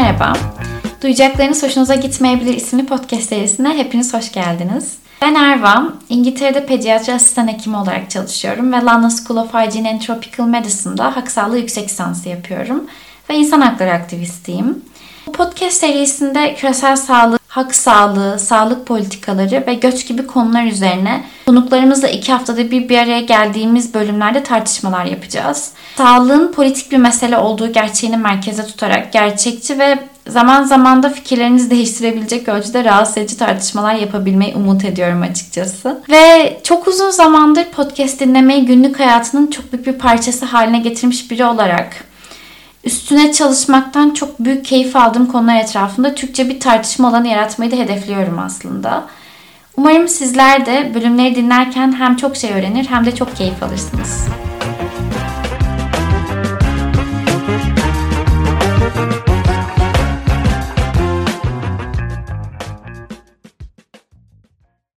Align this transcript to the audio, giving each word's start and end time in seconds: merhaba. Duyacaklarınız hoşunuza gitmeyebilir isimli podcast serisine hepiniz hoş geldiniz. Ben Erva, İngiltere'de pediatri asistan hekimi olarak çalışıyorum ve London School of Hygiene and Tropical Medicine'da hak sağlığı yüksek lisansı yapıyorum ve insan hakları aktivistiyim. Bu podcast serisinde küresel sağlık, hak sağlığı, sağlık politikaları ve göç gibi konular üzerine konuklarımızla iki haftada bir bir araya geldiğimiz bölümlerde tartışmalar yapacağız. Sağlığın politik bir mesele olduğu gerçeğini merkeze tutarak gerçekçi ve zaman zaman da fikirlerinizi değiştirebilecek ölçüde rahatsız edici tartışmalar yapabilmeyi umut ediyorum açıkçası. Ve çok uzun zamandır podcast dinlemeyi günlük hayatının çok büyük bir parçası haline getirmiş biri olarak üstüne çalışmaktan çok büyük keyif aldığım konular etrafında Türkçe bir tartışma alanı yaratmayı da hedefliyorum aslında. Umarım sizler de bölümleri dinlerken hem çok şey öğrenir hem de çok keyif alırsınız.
merhaba. 0.00 0.32
Duyacaklarınız 1.02 1.62
hoşunuza 1.62 1.94
gitmeyebilir 1.94 2.54
isimli 2.54 2.86
podcast 2.86 3.28
serisine 3.28 3.78
hepiniz 3.78 4.14
hoş 4.14 4.32
geldiniz. 4.32 4.98
Ben 5.22 5.34
Erva, 5.34 5.92
İngiltere'de 6.08 6.66
pediatri 6.66 7.14
asistan 7.14 7.48
hekimi 7.48 7.76
olarak 7.76 8.10
çalışıyorum 8.10 8.72
ve 8.72 8.76
London 8.76 9.08
School 9.08 9.38
of 9.38 9.54
Hygiene 9.54 9.90
and 9.90 10.00
Tropical 10.00 10.46
Medicine'da 10.46 11.16
hak 11.16 11.30
sağlığı 11.30 11.58
yüksek 11.58 11.88
lisansı 11.88 12.28
yapıyorum 12.28 12.84
ve 13.30 13.34
insan 13.34 13.60
hakları 13.60 13.92
aktivistiyim. 13.92 14.84
Bu 15.26 15.32
podcast 15.32 15.76
serisinde 15.76 16.54
küresel 16.54 16.96
sağlık, 16.96 17.37
hak 17.58 17.74
sağlığı, 17.74 18.38
sağlık 18.38 18.86
politikaları 18.86 19.64
ve 19.66 19.74
göç 19.74 20.06
gibi 20.06 20.26
konular 20.26 20.64
üzerine 20.64 21.24
konuklarımızla 21.46 22.08
iki 22.08 22.32
haftada 22.32 22.70
bir 22.70 22.88
bir 22.88 22.98
araya 22.98 23.20
geldiğimiz 23.20 23.94
bölümlerde 23.94 24.42
tartışmalar 24.42 25.04
yapacağız. 25.04 25.72
Sağlığın 25.96 26.52
politik 26.52 26.92
bir 26.92 26.96
mesele 26.96 27.38
olduğu 27.38 27.72
gerçeğini 27.72 28.16
merkeze 28.16 28.66
tutarak 28.66 29.12
gerçekçi 29.12 29.78
ve 29.78 29.98
zaman 30.28 30.62
zaman 30.62 31.02
da 31.02 31.10
fikirlerinizi 31.10 31.70
değiştirebilecek 31.70 32.48
ölçüde 32.48 32.84
rahatsız 32.84 33.18
edici 33.18 33.36
tartışmalar 33.36 33.94
yapabilmeyi 33.94 34.54
umut 34.54 34.84
ediyorum 34.84 35.22
açıkçası. 35.22 36.02
Ve 36.10 36.56
çok 36.64 36.88
uzun 36.88 37.10
zamandır 37.10 37.64
podcast 37.64 38.20
dinlemeyi 38.20 38.66
günlük 38.66 39.00
hayatının 39.00 39.46
çok 39.46 39.72
büyük 39.72 39.86
bir 39.86 39.92
parçası 39.92 40.44
haline 40.44 40.78
getirmiş 40.78 41.30
biri 41.30 41.44
olarak 41.44 42.07
üstüne 42.84 43.32
çalışmaktan 43.32 44.10
çok 44.10 44.40
büyük 44.40 44.64
keyif 44.64 44.96
aldığım 44.96 45.26
konular 45.26 45.56
etrafında 45.56 46.14
Türkçe 46.14 46.48
bir 46.48 46.60
tartışma 46.60 47.08
alanı 47.08 47.28
yaratmayı 47.28 47.70
da 47.70 47.76
hedefliyorum 47.76 48.38
aslında. 48.38 49.04
Umarım 49.76 50.08
sizler 50.08 50.66
de 50.66 50.92
bölümleri 50.94 51.34
dinlerken 51.34 51.92
hem 51.92 52.16
çok 52.16 52.36
şey 52.36 52.52
öğrenir 52.52 52.84
hem 52.84 53.06
de 53.06 53.14
çok 53.14 53.36
keyif 53.36 53.62
alırsınız. 53.62 54.26